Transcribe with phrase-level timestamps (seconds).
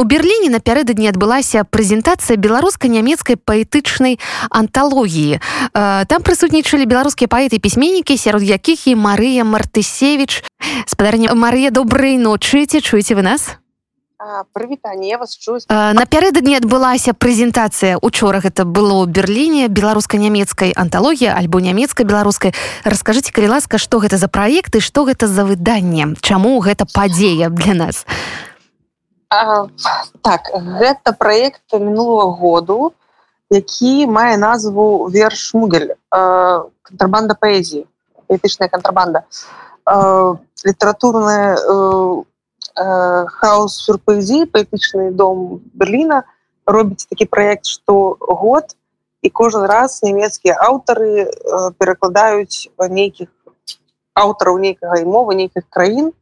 [0.00, 4.16] у берерліне напярэдадні адбылася прэзентацыя беларуска-нямецкай паэтычнай
[4.48, 5.44] анталогіі.
[5.76, 10.40] Там прысутнічалі беларускія паэты пісьменнікі сярод якіх і Марыя мартысевич
[10.88, 12.64] спадарня Марыя добрай ночы.
[12.64, 13.60] Ці чуеце вы нас?
[14.52, 18.00] Прывітанне вас чу напярэдадні адбылася прэзентацыя.
[18.00, 22.56] Учора гэта было ў берерліне беларуска-нямецкай анталогія альбо нямецка-беларускай.
[22.84, 26.16] Расскажыце калі ласка што гэта за праекты што гэта за выданне?
[26.20, 28.04] Чаму гэта падзея для нас?
[28.08, 28.49] а,
[29.30, 32.92] так гэта проект мінулого году
[33.50, 37.86] які мае назву верш мугель контрабанда паэзіі
[38.30, 39.24] этычная контрабанда.
[40.62, 42.26] Літаратурная у
[42.80, 46.22] Э, хаос сюрпрызі паэтычны дом Берліна
[46.66, 48.76] робіць такі проект што год
[49.26, 51.26] і кожны раз нямецкія аўтары э,
[51.82, 53.28] перакладаюць нейкіх
[54.14, 56.12] аўтараў нейкага і мовы нейкіх краін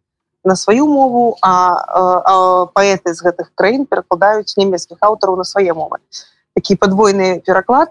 [0.44, 5.74] на сваю мову а, а, а паэты з гэтых краін перакладаюць нямецкіх аўтараў на свае
[5.74, 5.98] мовы.
[6.54, 7.90] Такі падвойны пераклад.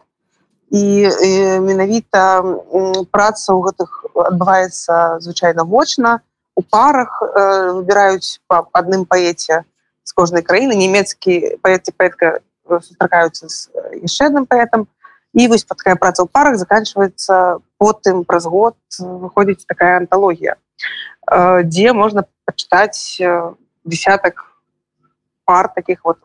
[0.67, 1.31] І, і
[1.63, 2.43] менавіта
[3.11, 6.19] праца ў гэтых адбываецца звычайна вочна
[6.57, 9.63] у парах э, выбіраюць по адным паэце
[10.03, 10.75] з кожнай краіны.
[10.75, 13.71] Нямецкі паэт паэтка сустракаюцца з
[14.03, 14.87] яшчэ адным паэтам
[15.37, 21.93] і вось такая праца ў парах заканчивается потым праз год выходзіць такая анталогія э, дзе
[21.93, 23.53] можна пачытаць э,
[23.85, 24.49] десятак
[25.45, 26.17] пар таких вот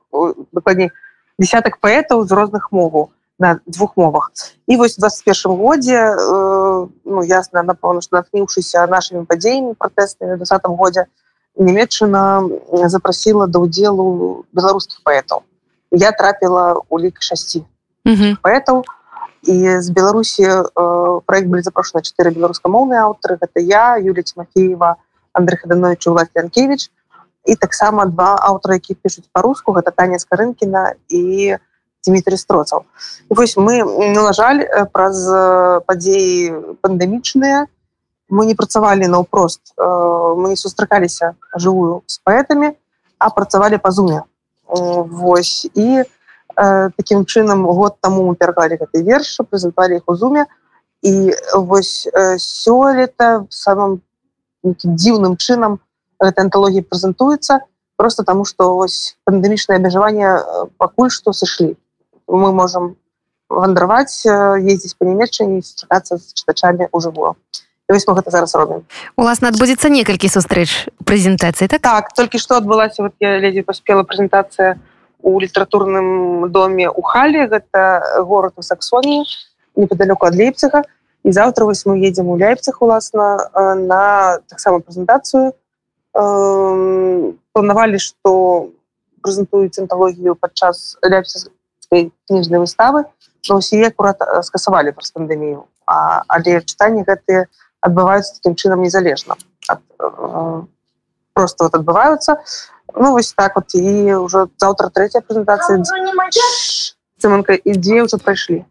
[0.52, 0.90] выкладней
[1.38, 4.30] десятак паэтаў з розных моваў на двух мовах.
[4.66, 11.04] І вось 21 годзе э, ну ясна напэўна что натхніўшыся нашими падзеямі пратэснымі двадцатым годзе
[11.60, 12.48] нямецчына
[12.88, 15.44] запрасіла да ўдзелу беларускіх паэтаў
[15.92, 17.66] я трапіла у лік шасці
[18.40, 18.88] паэтаў
[19.42, 20.62] і з беларусі э,
[21.26, 24.96] проект былі запрошаны чатыры беларускамоўныя аўтары гэта я юлія тимофеева
[25.32, 26.90] андрей хаданович влад янкевич.
[27.44, 31.58] І таксама два аўтары які пішуць по-руску гэта таня скарынкіна і у
[32.06, 32.84] Дмітрий строцаў
[33.28, 35.22] вось мы ну, на жаль э, праз
[35.86, 37.66] падзеі пандемічныя
[38.28, 39.86] мы не працавалі наўпрост э,
[40.34, 42.74] мы не сустракаліся жывую з паэтамі
[43.18, 44.22] а працавалі па зуме.
[44.66, 46.02] Вось і
[46.96, 50.46] таким чынам год таму мы пераклалі гэты верш прэзентавалі іх у зуме
[51.02, 52.08] і вось
[52.38, 54.00] сёлета самым
[54.62, 55.80] дзіўным чынам
[56.22, 57.60] гэта анталогія прэзентуецца
[57.96, 60.38] просто таму што вось пандемічнае абмежаванне
[60.78, 61.76] пакуль што сышлі.
[62.26, 62.96] Мы можем
[63.48, 67.36] вандраваць ездзіць по нямецчыне сустракацца з чытачамі ў жывую
[67.92, 68.88] вось мы гэта зараз робім.
[69.16, 71.84] Уласна адбудзецца некалькі сустрэч прэзентацыі так?
[71.84, 74.91] Так толькі што адбылася вот я ледзі паспела прэзентацыя у
[75.22, 79.24] літаратурным доме у халі гэта город у саксоніі
[79.76, 80.82] неподалёку ад лейпцага
[81.24, 85.54] і завтра вось мы едзем у ляйпцах уласна на таксама прэзентацыю.
[87.52, 88.68] Планавалі што
[89.22, 91.48] прэзентуюць анталогію падчас ляпся
[91.88, 93.04] кніжнай выставы.
[93.50, 97.46] Усе акурат скасавалі праз пандемію але чытанні гэтыя
[97.82, 99.36] адбываюцца таким чынам незалежна
[99.68, 100.62] ад, э,
[101.34, 102.38] просто вот адбываюцца
[102.94, 103.74] ну вось так вот.
[103.74, 105.80] І ўжо заўтра третья прэзентацыя
[107.18, 108.64] цыманка ідзе ўжо прайшлі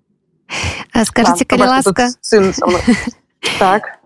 [1.06, 2.54] скажите калі ласка сын
[3.60, 3.98] так.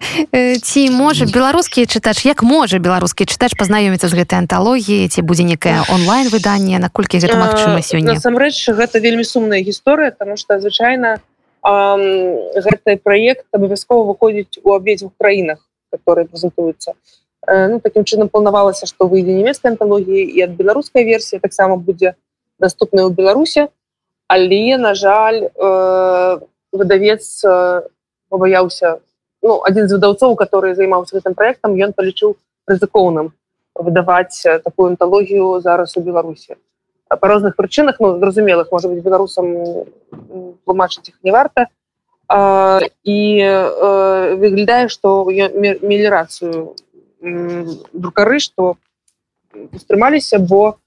[0.64, 5.84] Ці можа беларускі чытач як можа беларускі чытач пазнаёміцца з гэтай анталогіі ці будзе некае
[5.92, 11.20] онлайн выданне наколькі гэта магчыма сёння насамрэч гэта вельмі сумная гісторыя тому что звычайна
[11.66, 15.60] гэты праект абавязкова выходзіць у абедзвюх краінах
[15.92, 16.96] которые прэзентуюцца
[17.48, 22.16] ну таким чынам планавалася што выйдзе нямецкай анталогіі і ад беларускай версіі таксама будзе
[22.60, 23.68] доступная ў беларусе
[24.28, 26.40] але на жаль э,
[26.72, 27.42] выдавец
[28.30, 29.00] пабаяўся
[29.42, 32.36] ну, один з выдаўцоў который займаўся гэтым проектам ён палічыў
[32.68, 33.34] рызыкоўным
[33.76, 36.56] выдаваць такую анталогію зараз у беларусі
[37.10, 39.86] по розных прычынах ну зразумелых может быть беларусам
[40.66, 41.68] тлумачыць их не варта
[42.28, 46.76] а, і а, выглядае что мелірацыю
[47.94, 48.76] друкары что
[49.80, 50.78] стрымаліся бо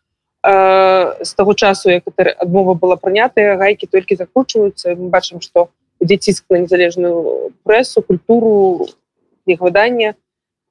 [0.42, 5.78] а, з таго часу як адмова была прынятая гайкі толькі закручваюцца мы бачым что у
[6.00, 8.86] ідзе ціск на незалежную прэсу культуру
[9.46, 10.14] іх выдання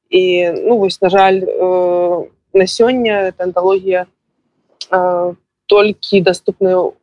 [0.09, 4.07] і ну вось на жаль э, на сёння анталогія
[4.91, 5.33] э,
[5.67, 6.93] толькі доступную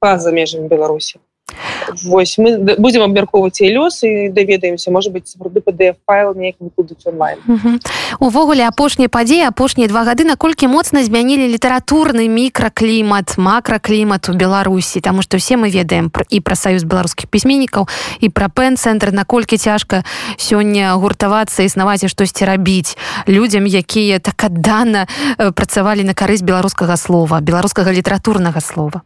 [0.00, 1.20] па-за межамі беларусі
[2.04, 7.02] Вось мы будем абмяркоўваць і лёс і даведаемся может быть сапраўды pdf файл неяк выкладуць
[7.04, 7.38] онлайн.
[8.18, 15.22] Увогуле апошнія падзеі апошнія два гады наколькі моцна змянілі літаратурны мікраклімат макраклімат у беларусі тому
[15.22, 17.88] что все мы ведаем і пра саюз беларускіх пісьменнікаў
[18.20, 20.04] і пра пен-цэнтр наколькі цяжка
[20.36, 22.96] сёння гуртавацца існаваць і штосьці рабіць
[23.28, 25.06] людзям якія так аддана
[25.38, 29.02] э, працавалі на карысць беларускага слова беларускага літаратурнага слова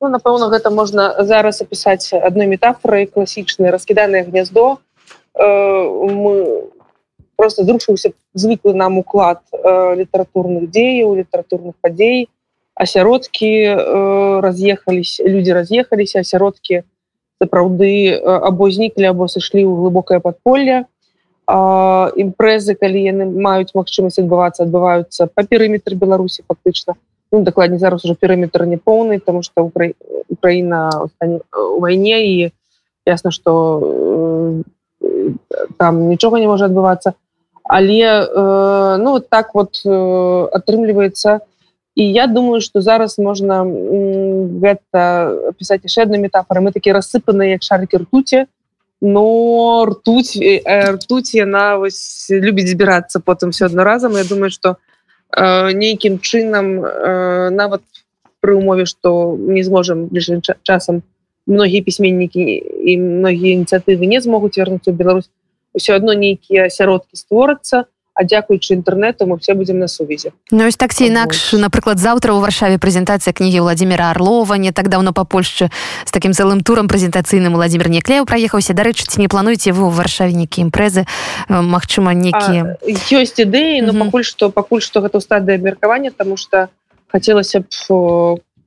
[0.00, 4.78] ну, напэўна гэта можна зараз апісаць адной метафорай класічнай раскіданае гняздо.
[5.34, 5.46] Э,
[7.36, 12.28] просто зрушыўся звыклы нам уклад э, літаратурных дзеяў літаратурных падзей.
[12.74, 16.82] Асяродкі э, раз'ехались люди раз'ехаліся асяродкі
[17.40, 20.84] сапраўды э, або зніклі або сышлі ў глыбокае подполле
[21.46, 26.98] імпрэзы калі яны маюць магчымасць адбывацца адбываюцца па перыметр беларусі фактычна
[27.32, 29.92] ну, дакладней зараз уже перыметр не поўны тому что Укра...
[30.28, 30.90] Украіна
[31.76, 32.52] у вайне і
[33.06, 34.62] ясна что
[35.00, 35.32] э,
[35.78, 37.14] там нічога не можа адбывацца
[37.64, 41.40] але э, ну так вот э, атрымліваецца
[41.96, 47.62] і я думаю что зараз можна гэта пісаць яшчэ одна метафора мы такі рассыпаны як
[47.62, 48.46] шарыкі ртуці
[49.00, 50.62] но ртуть э,
[50.94, 54.95] ртуть яна вось любіць збірацца потым все адно разам я думаю что Э,
[55.34, 57.82] нейкім чынам э, нават
[58.40, 61.02] пры умове што не зможам бліжым часам
[61.46, 65.30] многія пісьменнікі і многія ініцыятывы не змогуць вярнуцца ў Беларусь
[65.74, 67.84] усё адно нейкія асяродкі створацца
[68.16, 70.32] а дзякуючы інтэрнету мы все будем на сувязі.
[70.50, 74.88] Ну ось так ці інакш напрыклад заўтра ў варшаве прэзентацыя кнігі владимира орлова не так
[74.88, 75.68] давно па Польшчы
[76.08, 78.72] з таким цэлым турам прэзентацыйным владимир неклеў праехаўся.
[78.72, 81.04] Дарэчы ці не плануеце вы ў варшаве нейкі імпрэзы
[81.52, 82.80] Мачыма нейкія?
[82.88, 86.72] Ёсць ідэі но пакуль што пакуль што гэта стады абмеркавання тому что
[87.12, 87.68] хацелася б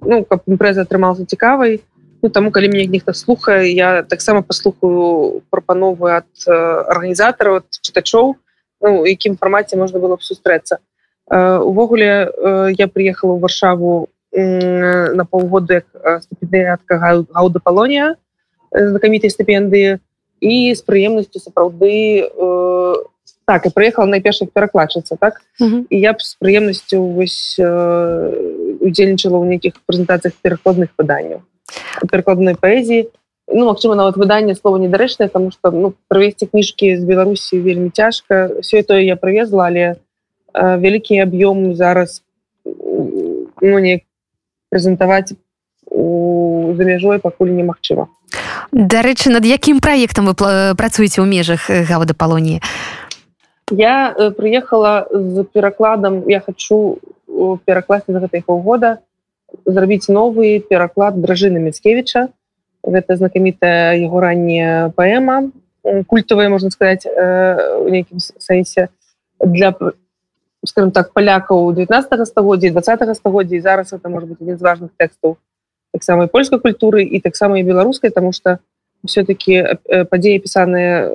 [0.06, 1.82] ну каб імпрэза атрымалася цікавай.
[2.22, 8.38] Ну таму калі мне нехта слухае я таксама паслухаю прапановы ад арганізатараў чытачоў
[8.82, 10.80] ну, якім фармаце можна было б сустрэцца.
[11.30, 12.32] Увогуле
[12.78, 15.84] я приехала ў варшаву на паўгоды
[16.26, 18.16] стыпендыятка гаўда палонія
[18.72, 19.98] знакамітай стыпендыі
[20.40, 22.30] і з прыемнасцю сапраўды
[23.50, 25.42] так і прыехала найперш перакладчыцца так?
[25.60, 25.86] Uh -huh.
[25.90, 27.58] і я б з прыемнасцю вось
[28.82, 31.42] удзельнічала ў нейкіх прэзентацыях перакладных выданняў
[32.12, 33.10] перакладнай паэзіі
[33.52, 38.50] ну магчыма нават выданне слова недарэчнае тому что ну правесці кніжкі з беларусі вельмі цяжка
[38.62, 39.96] все тое я прывезла але
[40.54, 42.22] э, вялікі аб'ём зараз
[42.66, 44.02] ну не
[44.70, 45.34] прэзентаваць
[45.90, 48.08] у за мяжой пакуль немагчыма.
[48.72, 50.38] Дарэчы над якім праектам вы
[50.78, 52.62] працуеце ў межах гавада палоніі
[53.72, 56.24] я э, прыехала з перакладам.
[56.28, 56.98] Я хочу
[57.66, 59.00] перакласці за гэтай паўгода
[59.66, 62.30] зрабіць новы пераклад дражыны мецкевича
[62.90, 65.52] гэта знакамітая яго ранняя паэма
[66.08, 68.90] культавая можна сказаць у нейкім сэнсе
[69.40, 69.74] для
[70.66, 75.38] скажем так палякаў 19 стагоддзя 20 стагоддзя зараз это может быть один з важных тэкстаў
[75.94, 78.60] таксама польскай культуры і таксама і беларускай тому что
[79.04, 81.08] все-таки падзеі пісаныя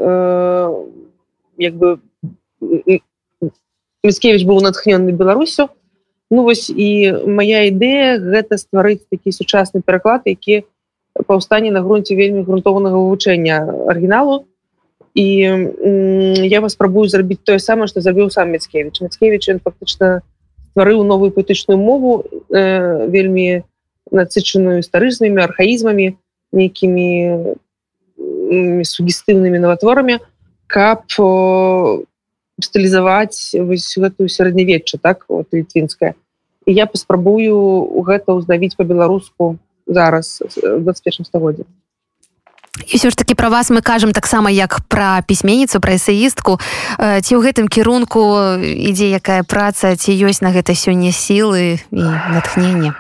[1.58, 1.98] як бы
[4.04, 5.68] міцкевич быў натхнённы беларусю.
[6.30, 10.64] Ну вось і моя ідэя гэта стварыць такі сучасны пераклад які
[11.26, 14.44] паўстанне на грунце вельмі грунтованага вывучэння арыгіналу.
[15.14, 15.26] І
[16.50, 20.26] я вас спрабую зрабіць тое самае што забіў сам мецкевич мецкевич ён фактычна
[20.74, 23.62] стварыў новую паэтычную мову э, вельмі
[24.10, 26.18] насычаную старызнымі архаізмамі
[26.50, 27.06] нейкімі
[28.82, 30.18] сугестыўнымі наватворамі
[30.66, 31.06] каб
[32.58, 36.14] стылізаваць вось гэтую сярэднявечча так вот літвінская
[36.66, 39.56] і я паспрабую гэта ўзнавіць по-беларуску
[39.86, 41.64] зараз 21 стагоддзе
[42.86, 46.58] і все ж таки про вас мы кажам таксама як пра пісьменніцу пра эсеістку
[46.98, 52.02] ці ў гэтым кірунку ідзе якая праца ці ёсць на гэта сёння сілы і
[52.34, 52.98] натхнення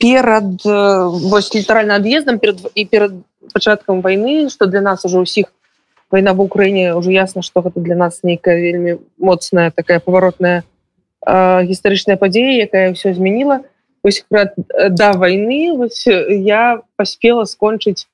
[0.00, 3.12] перад вось літаральна ад'ездам перад і перад
[3.52, 5.52] пачаткам войны что для нас уже ўсіх
[6.10, 10.64] война в Украіне уже ясна что гэта для нас нейкая вельмі моцная такая паваротная
[11.68, 13.60] гістарычная падзея якая ўсё змяніла
[14.02, 14.46] вось э,
[14.90, 18.08] да войны вось э, я паспела скончыць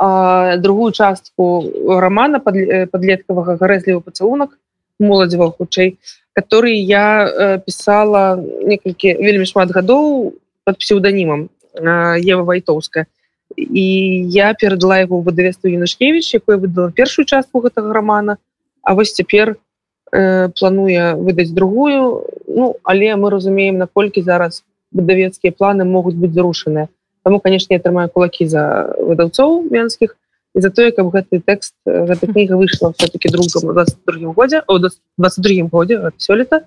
[0.00, 1.68] другую частку
[2.00, 4.56] романа подлеткавага гарэзлівы пацалунак
[4.98, 5.98] моладзева хутчэй
[6.32, 13.06] который я э, писала некалькі вельмі шмат гадоў под псевдонімам Ева вайтоўская
[13.56, 13.84] і
[14.30, 18.38] я перадала его выдавецтву юнашкевич якое выдала першую частку гэтага романа.
[18.82, 19.56] А вось цяпер
[20.12, 22.26] э, плануе выдаць другую.
[22.46, 26.88] Ну але мы разумеем наколькі зараз выдавецкія планы могуць быць зрушаныя
[27.22, 30.16] Таму канешне атрымаю кулакі за выдаўцоў венскіх
[30.56, 35.68] і за тое каб гэты тэкст гэта кніга выйшла все-таки другом 22 годзе о 22
[35.68, 36.64] годзе сёлета.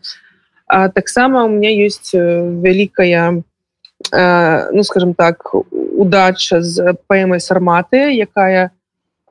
[0.67, 3.43] А таксама у меня есть вялікая
[4.11, 8.71] ну скажем так удача з паэмай сарматы якая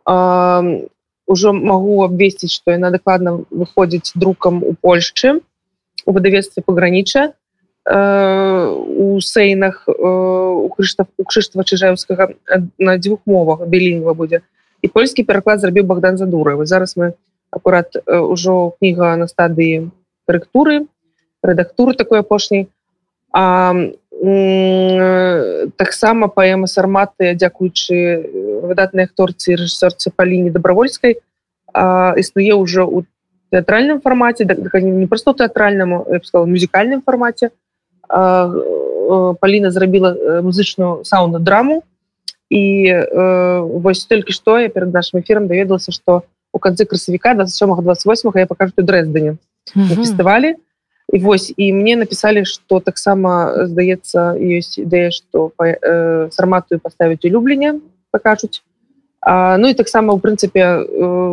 [0.04, 5.38] ўжо магу абвесціць што яна дакладна выходзіць друкам у Польшчы
[6.04, 7.32] у выдавецтве паграніча
[7.85, 12.35] у сейнах у крыштаф у крыштва чыжаўскага
[12.79, 14.43] на дзвюх мовах білінгва будзе
[14.83, 17.15] і польскі пераклад зрабіў Богдан задуры зараз мы
[17.51, 19.91] акурат ўжо кніга на стадыі
[20.31, 20.87] карэктуры
[21.43, 22.69] рэдактуры такой апошняй
[23.35, 23.75] а
[25.77, 31.19] таксама паэма сарматы дзякуючы выдатнай акторцы рэжысёрцы паліне добровольскай
[31.75, 33.03] існуе ўжо у
[33.51, 37.51] тэатральным фармаце не просто тэатральнаму сказал музыкальным фармаце а
[38.12, 41.83] Паліна зрабіла музычную сауну драму
[42.52, 47.81] і э, вось толькі што я перад нашим эфиром даведалася что у канцы красавіка 27
[47.81, 49.37] 28 я покажу дрэздане
[49.73, 50.57] фестывалі
[51.12, 57.81] і вось і мне написали что таксама здаецца ёсць ідэя что э, сарматую поставить улюбленне
[58.12, 58.61] покажуць
[59.25, 60.85] ну і таксама у прынцыпе э,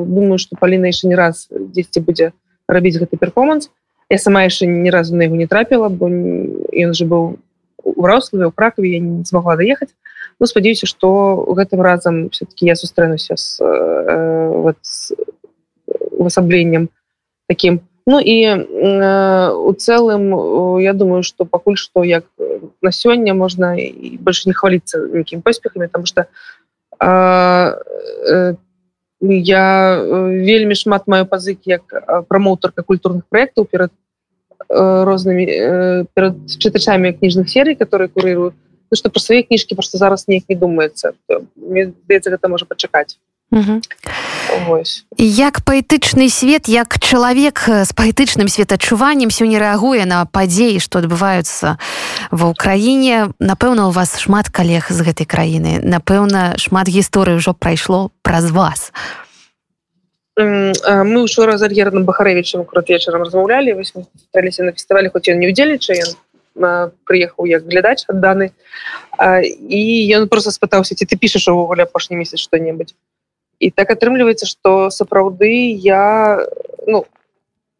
[0.07, 2.31] думаю что Паліна яшчэ не раз 10 будзе
[2.67, 3.67] рабіць гэты перформанс
[4.09, 7.37] я сама яшчэ ні разу на яго не трапіла бо ён же быў
[7.83, 9.93] урослы у кракаве я не смогла даехаць
[10.39, 15.13] ну спадзяюся что гэтым разам все-таки я сустрэнуся с, э, вот, с
[16.19, 16.89] увасабленнем
[17.47, 17.79] таким.
[18.05, 22.25] Ну і э, у цэлым я думаю что пакуль что як
[22.81, 23.77] на сёння можна
[24.19, 26.25] больше не хваліцца нейкім поспехамі потому что
[26.99, 27.77] э,
[28.25, 28.55] э,
[29.21, 31.83] я вельмі шмат маю пазык як
[32.27, 33.91] прамоўтарка культурных проектаў перад
[34.69, 35.45] рознымі
[36.13, 38.53] перад чытачамі кніжных серый которые курырую
[38.91, 41.13] ну, что про свае кніжкі просто зараз неяк не думаецца.
[41.29, 43.17] Здаецца гэта можа пачакаць
[45.17, 51.77] як паэтычны свет як чалавек з паэтычным светачуваннем сёння рэагуе на падзеі што адбываюцца
[52.31, 53.33] ва ўкраіне.
[53.39, 55.81] Напэўна у вас шмат калег з гэтай краіны.
[55.81, 58.93] Напэўна шмат гісторый ўжо прайшло праз вас.
[60.37, 63.75] Мы учора з альгерным бахарэвічым крут вечарам размаўлялі.
[63.75, 66.05] Высьліся на фестывалі хоць ён не удзельнічае
[66.55, 68.51] прыехаў як глядач адданы.
[69.59, 69.81] І
[70.15, 72.95] ён просто спытаўся ці ты пішаш увогуле апошні месяц што-небудзь
[73.59, 76.45] і так атрымліваецца что сапраўды я
[76.87, 77.05] ну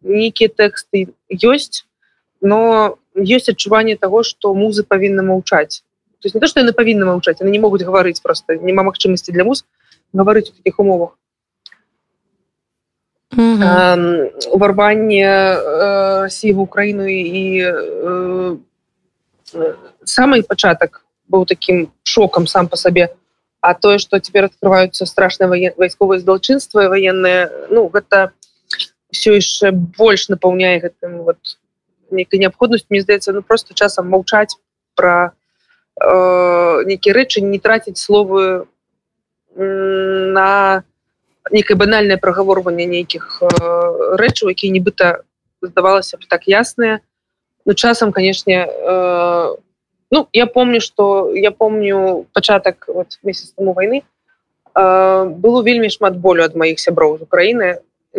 [0.01, 1.85] нейкія тэксты ёсць
[2.41, 5.83] но есть адчуванне того что музы павінны маўчаць
[6.19, 9.31] то есть не то что яны павінны маўчаць они не могуць гаварыць просто няма магчымасці
[9.31, 9.65] для муз
[10.13, 11.17] гаварыць у таких умовах.
[14.51, 15.27] Уварванне
[16.23, 17.63] России в Украіну і
[20.03, 23.15] самый пачатак быў таким шокам сам по сабе
[23.61, 28.31] а тое что теперь открываются страшные воен вайсковые злочынства военные ну гэта
[29.11, 31.37] все яшчэ больш напаўняе гэтым вот
[32.11, 34.55] некай неабходнасць мне здаецца ну просто часам маўчаць
[34.95, 35.33] про
[35.99, 38.67] э, нейкія рэчы не траціць словы
[39.55, 40.83] на
[41.51, 43.47] некае банальнае прагаворванне нейкіх э,
[44.15, 45.25] рэчаў якія нібыта
[45.61, 47.01] здавалася б так ясныя
[47.65, 49.55] ну часам канешне э,
[50.11, 54.03] Ну я помню что я помню пачатак вот месяц тому войны
[54.73, 57.77] э, было вельмі шмат болю ад маіх сяброў з Украіны.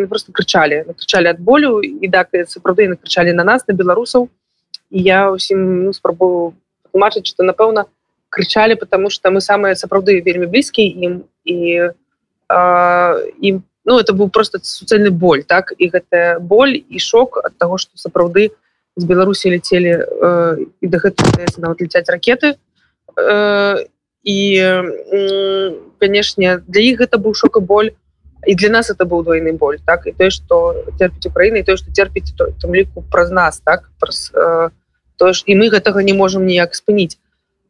[0.09, 4.29] Просто крычалі крычалі ад болю і да сапраўды накрычалі на нас на беларусаў.
[4.91, 6.55] І я усім ну, спрабую
[6.91, 7.87] тлумачыць что напэўна
[8.31, 11.25] крычалі потому что мы самыя сапраўды вельмі блізкія ім.
[11.45, 11.91] І
[13.43, 15.75] ім э, ну это быў просто суцэльны боль так?
[15.79, 20.87] І гэтая боль і шок ад того что сапраўды у з беларусі ляцелі э, і
[20.87, 21.25] да гэта
[21.59, 22.57] нават ляцяць ракеты.
[23.17, 23.87] Э,
[24.23, 27.91] і э, канешне для іх гэта быў шок і боль
[28.47, 31.77] і для нас это быў двойны боль так і тое што терпіць Украіна і тое
[31.77, 34.69] што терпіць там ліку праз нас так праз э,
[35.17, 37.17] тое ж і мы гэтага не можемм ніяк спыніць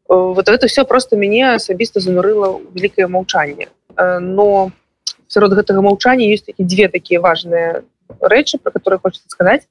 [0.07, 4.71] вот это все просто мяне асабіста занурыла вялікае маўчанне э, но
[5.27, 7.83] сярод гэтага маўчання есть такі две такія важныя
[8.19, 9.67] рэчы про которые хочется сказаць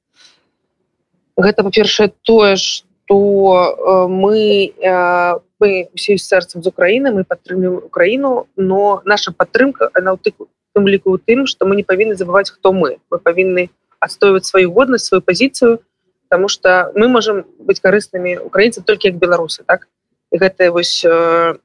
[1.41, 8.47] гэта па-першае тое что э, мы э, мы усе сэрцам з Украіны мы падтрымліваем Украіну
[8.57, 12.99] но наша падтрымка она тым ліку тым что мы не павінны забываць хто мы.
[13.11, 15.81] Мы павінны адстойваць сваю годнасць сваю пазіцыю
[16.29, 19.89] потому что мы можем быть карыснымі украінцы толькі як беларусы так?
[20.31, 21.57] І гэта вось э,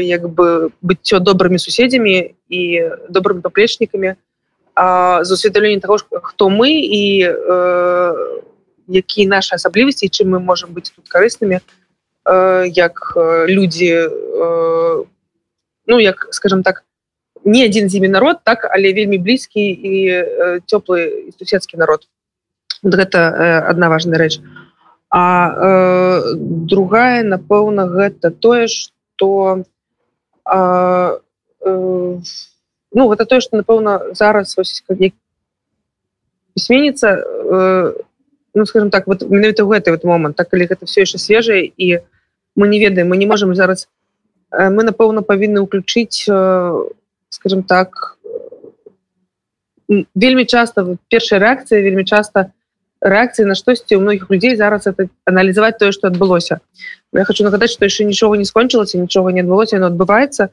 [0.00, 2.60] як бы быццё добрымі суседзямі і
[3.08, 4.14] добрымі паплечнікамі
[4.76, 8.55] з усведамленнем того хто мы і у
[8.88, 11.60] якія наши асаблівасці чым мы можем быть тут карыснымі
[12.74, 13.12] як
[13.48, 14.08] людзі
[15.86, 16.84] ну як скажем так
[17.44, 19.94] не адзін з імі народ так але вельмі блізкі і
[20.66, 22.08] цёплы суседскі народ.
[22.82, 24.40] Вот гэта одна важная рэч.
[25.10, 29.62] А другая напэўна гэта тое что
[30.50, 31.18] э,
[31.64, 34.58] ну гэта тое что напэўна зараз
[36.54, 37.92] пісьменніца э,
[38.56, 41.68] ну скажем так вот менавіта ў гэты вот момант так калі гэта все яшчэ свежае
[41.76, 42.00] і
[42.56, 43.86] мы не ведаем мы не можем зараз
[44.50, 46.24] мы напэўна павінны ўключыць
[47.28, 48.16] скажем так
[50.16, 52.50] вельмі часто першая рэакцыя вельмі часто
[53.00, 56.60] рэакцыі на штосьці у многіх людзей зараз это аналізаваць тое что адбылося.
[57.12, 60.48] Я хочу нагадаць что яшчэ нічога не скончылася нічога не адбылося оно адбываецца.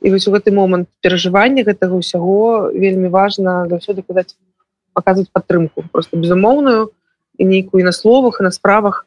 [0.00, 4.38] І вось у гэты момант перажывання гэтага ўсяго вельмі важна заўсёды казаць
[4.94, 6.97] показывать падтрымку просто безумоўную і
[7.44, 9.06] нейкую на словах на справах.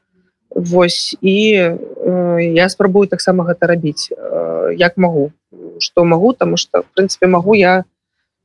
[0.56, 1.18] Вось.
[1.22, 5.32] І э, я спрабую таксама гэта рабіць э, як магу.
[5.80, 7.84] Что магу тому что в прынцыпе магу я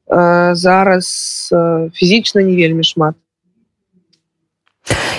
[0.07, 3.15] э, зараз э, фізічна не вельмі шмат.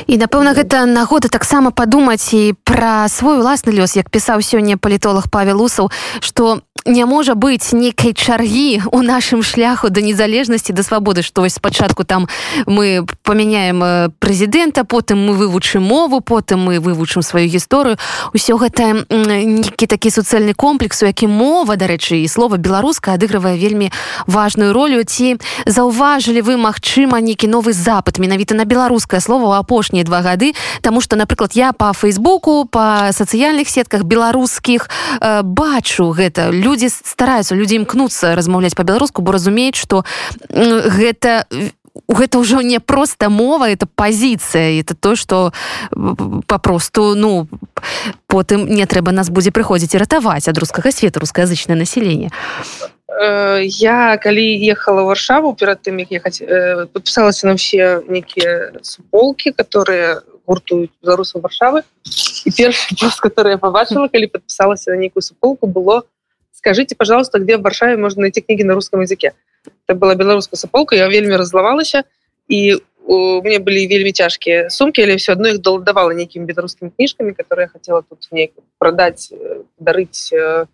[0.08, 5.28] І напэўна гэта нагода таксама падумаць і пра свой уласны лёс як пісаў сёння палітолог
[5.28, 5.92] павел усаў
[6.24, 11.60] что не можа быць нейкай чаргі у нашым шляху да незалежнасці да свабоды што вось
[11.60, 12.28] спачатку там
[12.66, 17.98] мы памяняем э, прэзідэнта потым мы вывучым мову потым мы вывучым сваю гісторыю
[18.34, 23.92] ўсё гэта нейкі такі суцэльны комплекс у які мова дарэчы і слова беларуска адыгрывае вельмі
[24.26, 30.22] важную ролю ці заўважылі вы магчыма нейкі новы запад менавіта на беларускае слово апошнія два
[30.22, 30.54] гады?
[30.82, 34.90] Таму что напрыклад я по фейсбуку по сацыяльных сетках беларускіх
[35.20, 36.50] э, бачу гэта.
[36.52, 40.06] Люди людзі стараюцца людзі імкнуцца размаўляць по-беларуску бо разумеюць что
[40.46, 41.50] гэта
[42.06, 45.52] гэта ўжо не просто мова это пазіцыя это то что
[46.46, 47.50] папросту ну
[48.28, 52.30] потым не трэба нас будзе прыходзіць і ратаваць ад рускага света рускаязычнае население.
[53.10, 59.50] Э, я калі ехала варшаву перад тым як ехаць э, подпісалася на все нейкія суполки
[59.50, 61.82] которые гуртуюць беларусаў варшавы.
[62.46, 62.52] І
[63.26, 66.06] который я побачыла калі подпісалася на нейкую суполку было
[66.58, 69.34] скажите пожалуйста где в варшаве можно найти книги на русском языке?
[69.88, 72.04] Это была беларуская саполка я вельмі разлавалася
[72.50, 77.32] и у мне были вельмі цяжкія сумки или все одно их давала нейкими беларускімі кніжками
[77.34, 78.50] которые я хотела тут не
[78.80, 80.66] продать э, дарыць э,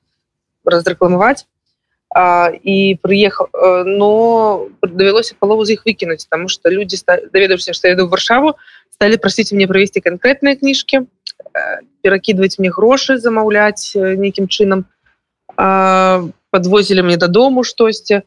[0.66, 1.46] разрэкламаваць
[2.64, 6.98] і приехал э, но давялося палову з іх выкінуць потому что люди
[7.34, 8.56] даведаўся что я иду в варшаву
[8.92, 11.06] стали просить мне провесці конкретные кніжки
[12.02, 14.86] перакидывать мне грошы замаўляць нейкім чынам
[15.56, 18.22] подвозілі мне дадому штосьці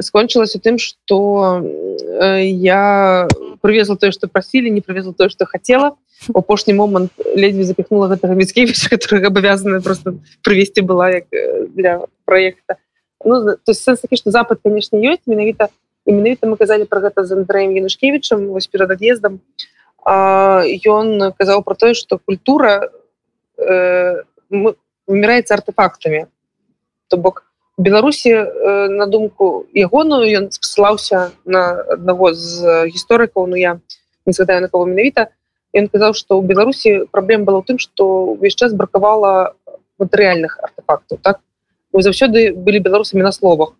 [0.00, 3.28] скончылася тым что э, я
[3.60, 5.96] привезла тое что просілі не привезла тое что хотела.
[6.28, 12.06] У апошні момант ледзьве запихнула гэтага міцкевич которых абавязаны просто привесці была як э, для
[12.24, 12.76] проекта.
[13.24, 15.68] Ну, то есть такі что запад конечно ёсць менавіта
[16.06, 19.40] і менавіта мы казалі про гэта з андреем янушкевичем вось перад ад'ездам
[20.04, 22.90] ён казаў про тое что культура
[23.58, 24.22] э,
[25.06, 26.26] вымираецца артефактамі
[27.12, 27.44] то бок
[27.76, 33.80] беларусі э, на думку ягоную ён спасылаўся на аднаго з гісторыкаў ну я
[34.24, 35.28] не згадаю на кого менавіта.
[35.76, 39.52] Ён казаў что у беларусі праблем было ў тым что увесь час бракавала
[40.00, 41.40] матэрыяльных артефактаў так?
[41.92, 43.76] Мы заўсёды былі беларусамі на словах.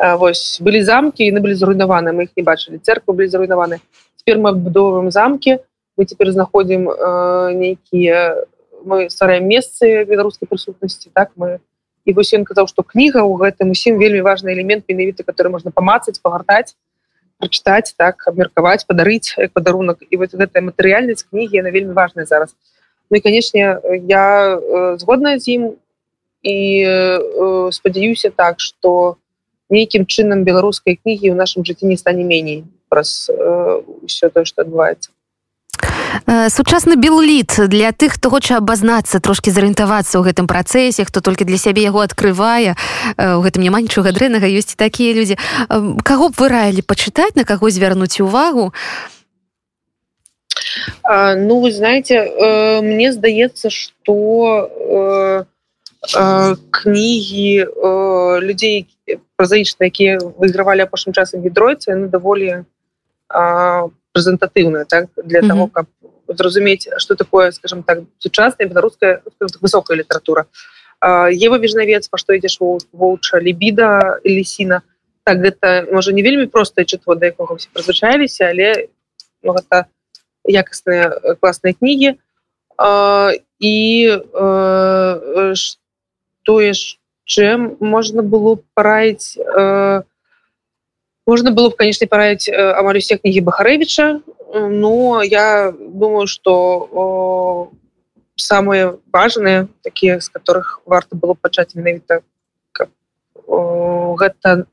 [0.00, 2.80] Вось былі замкі яны былі зруйнаваны мы их не бачылі.
[2.80, 3.80] Церквы былі зруйнаваны.
[4.16, 5.60] Теперь мы абудовываем замкі
[5.96, 8.46] мы теперь знаходзім э, нейкія
[8.84, 11.32] мы стараем месцы беларускай прысутнасці так?
[11.36, 11.60] Мы
[12.04, 15.70] і вось ён казаў что кніга у гэтым усім вельмі важный элемент менавіты который можна
[15.70, 16.74] памацаць пагартаць
[17.42, 19.98] прачытаць так абмеркаваць падарыць падарунак.
[20.06, 22.54] І вот гэтая матэрыяльнасць кнігі на вельмі важная зараз.
[23.10, 25.62] Ну і канешне я э, згодная з ім
[26.42, 29.16] і э, спадзяюся так что
[29.70, 34.62] нейкім чынам беларускай кнігі ў нашым жыцці не стане меней праз ўсё э, тое что
[34.62, 35.10] адбываецца
[36.48, 41.58] сучасны белліт для тых хто хоча абазнацца трошки зарыентавацца ў гэтым працэсе хто толькі для
[41.58, 42.82] сябе яго открывае у
[43.16, 45.38] э, гэтым няма нічога дрэннага ёсць такія людзі.
[45.68, 48.72] Каго б вы раілі пачытаць на каго звярнуць увагу?
[51.02, 54.68] А, ну вы знаете э, мне здаецца что
[56.02, 57.50] кнігі
[58.42, 58.90] людзей
[59.38, 62.66] празаічна якія выйгравалі апошнім часам гідройцы даволі
[64.12, 65.48] прэзентатыўная так для mm -hmm.
[65.48, 65.86] того каб
[66.28, 69.22] зразумець что такое скажем так сучасная беларуская
[69.60, 70.46] высокая літаратура
[71.30, 72.58] Ева вежнавец па што ідзеш
[72.92, 74.82] воўча лібіда лісіна
[75.24, 78.88] так гэта можа не вельмі простае чытво да якога все прызвычаіліся але
[79.42, 79.86] ну, гэта
[80.46, 82.18] якасныя класныя кнігі
[83.58, 83.74] і
[85.54, 87.48] што яшчэ
[87.80, 89.38] можна было параіць
[91.26, 94.20] можна было б конечно параіць амаль усе кнігі бахарэвича
[94.54, 97.70] но я думаю что
[98.36, 102.22] самые важные такие з которых варта было пачаць менавіта
[103.46, 104.66] гэта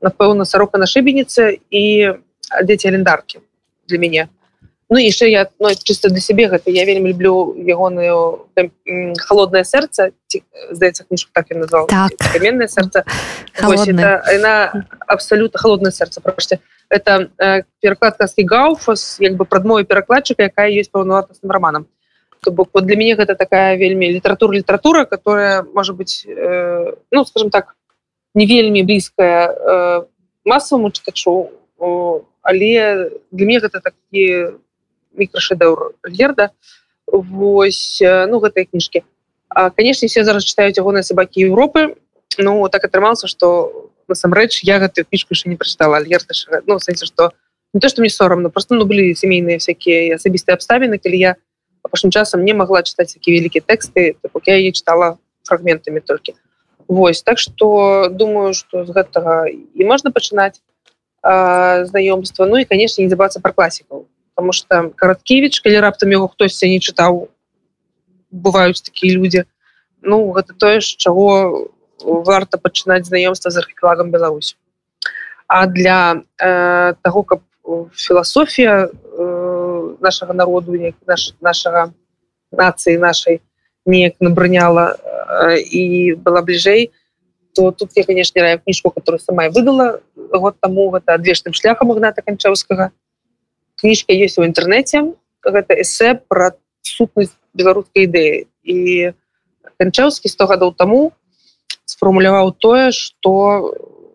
[0.00, 1.84] напэўна сарока на шыбеніцы і
[2.62, 3.40] дзеці алендаркі
[3.86, 4.28] для мяне
[4.90, 8.50] Ну яшчэ я ну, чисто для сябе гэта я вельмі люблю ягоную
[9.22, 10.10] холодное сэрца
[10.70, 12.10] здаецца кніжку так назвал так.
[12.34, 13.06] каменное сэрца
[13.62, 16.58] она абсолютно холодное сэрца просто
[16.90, 21.86] это э, перакладкаскі гауфас як бы прадмове перакладчыка якая есть паўнавартасным романам
[22.42, 27.24] то бок вот для мяне гэта такая вельмі літаратура літаратура которая может быть э, ну
[27.24, 27.76] скажем так
[28.34, 30.02] не вельмі блізкая э,
[30.44, 31.54] масаваму чытачу
[32.42, 34.58] але для мне гэта такі
[35.16, 36.50] мікрашэдэўр герда.
[37.06, 39.02] Вось ну гэтай кніжкі.
[39.76, 41.96] Конечно все зараз читаюць ягоныя сабакі Европы
[42.38, 46.34] Ну так атрымался что насамрэч я гэтую кніжку яшчэ не прачытала альерта
[46.66, 47.32] ну сэнсе что
[47.74, 51.32] не то что мне сорамно просто ну былі сямейныя всякие асабістыя абставіны калі я
[51.82, 56.34] апошнім часам не могла чытаць такі вялікія тэксты я яе чытала фрагментамі толькі.
[56.88, 60.62] Вось так что думаю что з гэтага і можна пачынаць
[61.22, 62.46] знаёмства.
[62.46, 64.06] Ну і конечно не забацца про класікаў
[64.40, 67.28] потому что караткевич калі раптам яго хтосьці не чытаў
[68.32, 69.44] бываюць такія люди.
[70.00, 71.68] Ну гэта тое ж чаго
[72.00, 74.56] варта пачынаць знаёмства з архіпелагам Беларусь
[75.46, 77.40] а для э, того каб
[77.92, 80.72] філасофія э, нашага народу
[81.04, 81.92] наш, нашага
[82.50, 83.42] нацыі нашай
[83.84, 86.88] неяк набраняла э, і была бліжэй
[87.52, 90.00] то тут я конечно раю кніжку которую сама выдала.
[90.16, 92.92] Год таму гэта адвечным шляхам магната канчаўскага
[93.80, 95.02] кніжка есть у інтэрнэце
[95.44, 96.52] гэта эсэ про
[96.84, 99.12] сутнасць беларускай ідэі і
[99.80, 101.00] канчаўскі 100 гадоў таму
[101.88, 103.72] сфармуляваў тое что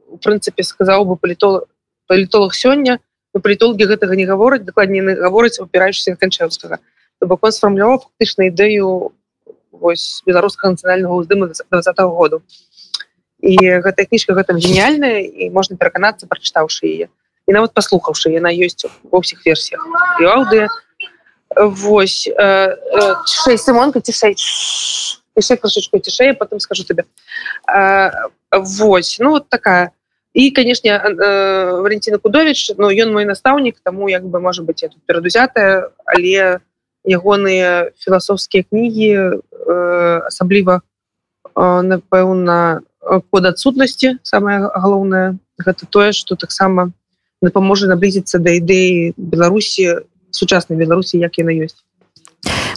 [0.07, 1.67] у прынцыпе сказаў бы палітолог
[2.07, 2.99] палітолог сёння
[3.33, 6.79] палітологі гэтага не гавораць дакладней гаворыць упіраючыся канчаўскага
[7.21, 9.11] бок он сфармуляваў фактычна ідэю
[9.71, 12.41] вось беларускага нацыянальнага ўздыму двадцатого году
[13.41, 17.07] і гэтая кніжка гэтым гениальная і можна пераканацца прачытаўшы яе
[17.47, 19.85] і нават паслухаўшы яна ёсць ва ўсіх версіях
[20.21, 20.67] і аўдыо
[21.55, 27.05] Вось цішэй сымонка цішэй яшчэ крышачку цішэй потым скажу тебе.
[28.51, 29.91] Вось ну вот такая.
[30.33, 34.99] І канешне Валентина Кудович Ну ён мой настаўнік таму як бы можа быть я тут
[35.05, 36.59] перадузятая але
[37.07, 39.39] ягоныя філасофскія кнігі
[40.27, 40.81] асабліва
[41.55, 42.81] напэўна
[43.31, 45.39] код адсутнасці самое галоўнае.
[45.55, 46.91] Гэта тое что таксама
[47.41, 51.79] дапаможа наблізіцца да ідэі Беларусі сучаснай беларусі як яна ёсць.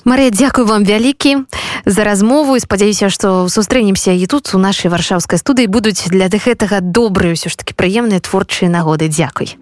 [0.07, 1.45] Марыя дзякую вам вялікі
[1.85, 5.69] за размову і спадзяюся што сустрэнемся і тут у нашай варшаўскай студыі.
[5.69, 9.11] Будуць для гэтага добрыя ўсё ж таки прыемныя творчыя нагоды.
[9.11, 9.59] Дзякуй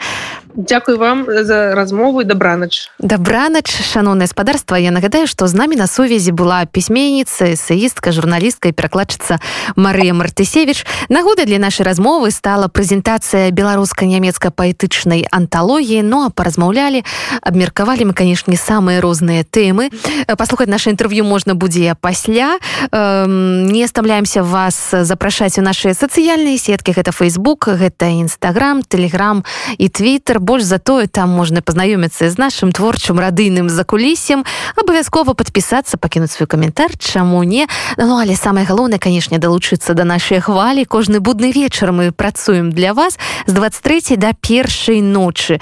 [0.56, 6.32] Дякую вам за размову добранач добранач шаноўна гаспадарства я нагадаю што з намі на сувязі
[6.32, 9.36] была пісьменніца эсеістка журналістка і перакладчыца
[9.76, 10.86] Марыя мартысевич.
[11.08, 17.04] Нагода для нашай размовы стала прэзентацыя беларуска-нямецка паэтычнай анталогіі ну а паразмаўлялі
[17.44, 19.92] абмеркавалі мы канешне самыя розныя тэмы
[20.40, 22.56] паслухаць наше інтэрв'ю можна будзе пасля
[22.96, 29.44] не стамляемся вас запрашаць у нашыя сацыяльныя сеткі гэта Facebook гэта нстаграм телеграм
[29.76, 34.44] і твиттер больш за тое там можна пазнаёміцца з нашим творчым радыйным закулісем.
[34.78, 37.66] Абавязкова подпісацца пакінуць свой каментар чаму не.
[37.98, 40.84] Ну але самое галоўнае канешне далучыцца до да нашай хвалі.
[40.84, 45.54] Кожны будны вечар мы працуем для вас з 23 до першай ночы